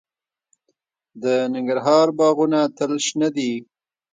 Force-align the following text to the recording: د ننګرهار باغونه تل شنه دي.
د 1.23 1.25
ننګرهار 1.53 2.07
باغونه 2.19 2.59
تل 2.77 2.91
شنه 3.05 3.29
دي. 3.35 3.51